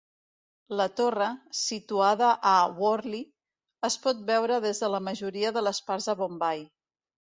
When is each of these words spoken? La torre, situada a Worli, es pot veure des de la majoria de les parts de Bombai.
La 0.79 0.87
torre, 0.99 1.27
situada 1.65 2.31
a 2.53 2.55
Worli, 2.81 3.21
es 3.91 4.01
pot 4.09 4.27
veure 4.35 4.61
des 4.69 4.85
de 4.87 4.93
la 4.99 5.07
majoria 5.13 5.57
de 5.59 5.69
les 5.71 5.87
parts 5.89 6.13
de 6.15 6.23
Bombai. 6.27 6.71